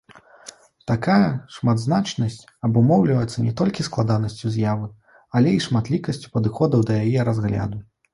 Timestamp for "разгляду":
7.29-7.77